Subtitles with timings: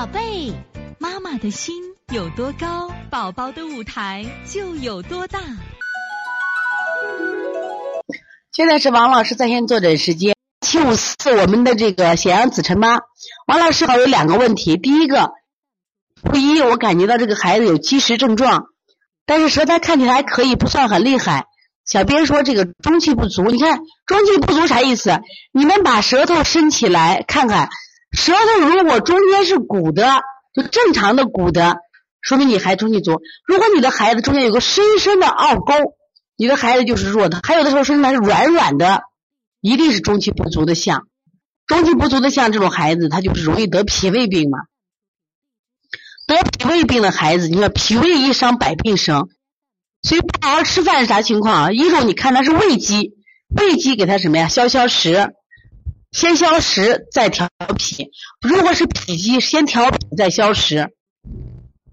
[0.00, 0.54] 宝贝，
[0.98, 1.74] 妈妈的心
[2.10, 5.38] 有多高，宝宝的舞台就有多大。
[8.50, 13.00] 现在是王老师在线坐诊时间，七五四，我们的这个显阳子晨妈，
[13.46, 15.34] 王老师好有两个问题，第一个，
[16.22, 18.68] 不一，我感觉到这个孩子有积食症状，
[19.26, 21.44] 但是舌苔看起来还可以，不算很厉害。
[21.84, 25.20] 小编说这个中气不足，你看中气不足啥意思？
[25.52, 27.68] 你们把舌头伸起来看看，
[28.20, 30.20] 舌头如果中间是鼓的，
[30.52, 31.76] 就正常的鼓的，
[32.20, 33.22] 说明你还中气足。
[33.46, 35.72] 如果你的孩子中间有个深深的凹沟，
[36.36, 37.40] 你的孩子就是弱的。
[37.42, 39.00] 还有的时候身上是软软的，
[39.62, 41.06] 一定是中气不足的象。
[41.66, 44.58] 中气不足的像这种孩子，他就是容易得脾胃病嘛。
[46.26, 49.28] 得脾胃病的孩子，你看脾胃一伤百病生。
[50.02, 51.70] 所以不好好吃饭是啥情况啊？
[51.72, 53.14] 一种你看他是胃积，
[53.48, 54.48] 胃积给他什么呀？
[54.48, 55.32] 消消食，
[56.12, 58.10] 先消食再调脾。
[58.40, 60.90] 如果是脾积，先调脾再消食。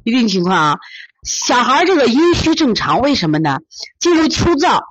[0.03, 0.77] 一定情况啊，
[1.23, 3.59] 小孩这个阴虚正常，为什么呢？
[3.99, 4.81] 进入秋燥，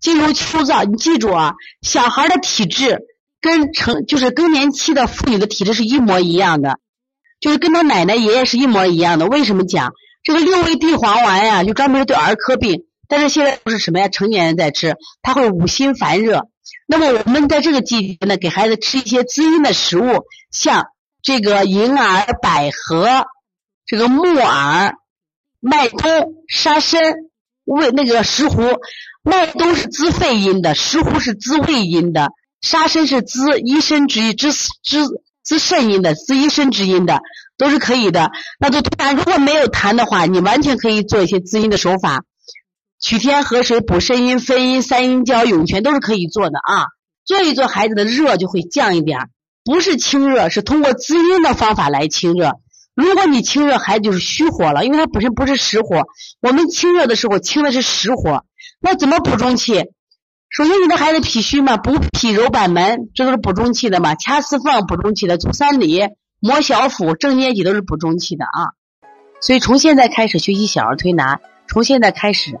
[0.00, 3.00] 进入秋燥，你记住啊，小孩的体质
[3.40, 6.78] 跟成就是更年期的妇女的体质是一模一样的，
[7.40, 9.26] 就是跟他奶奶爷爷是一模一样的。
[9.26, 9.92] 为什么讲？
[10.22, 14.08] 这个六味地黄丸呀，就专门对儿科病，但是现在不是什么呀？
[14.08, 16.48] 成年人在吃，他会五心烦热。
[16.86, 20.86] 那么我们在这个季节呢，给孩子吃一些滋阴的食物，像
[21.22, 23.26] 这个银耳、百合、
[23.86, 24.94] 这个木耳、
[25.60, 27.00] 麦冬、沙参、
[27.64, 28.78] 胃那个石斛。
[29.22, 32.28] 麦冬是滋肺阴的，石斛是滋胃阴的，
[32.60, 37.20] 沙参是滋一身之滋滋滋肾阴的，滋一身之阴的。
[37.58, 42.22] 都是可以的，那就痰如果没有痰的话，你完全可以做一些滋阴的手法，
[43.00, 46.86] 取天河水补肾阴、分阴、三阴交、涌泉都是可以做的啊。
[47.24, 49.30] 做一做，孩子的热就会降一点，
[49.64, 52.52] 不是清热，是通过滋阴的方法来清热。
[52.94, 56.04] 如果你清热，孩子就是虚火了，因为他本身不是实火。
[56.40, 58.44] 我们清热的时候清的是实火，
[58.80, 59.84] 那怎么补中气？
[60.50, 64.14] 首先，你的孩子脾虚嘛，补脾揉板门，这都是补中气的嘛。
[64.14, 66.08] 掐四缝补中气的，足三里。
[66.40, 68.70] 摸小腹、正捏脊都是补中气的啊，
[69.40, 72.60] 所以从现在开始学习小儿推拿，从现在开始